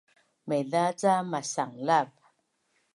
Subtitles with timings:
[0.47, 2.09] Maiza ca masanglav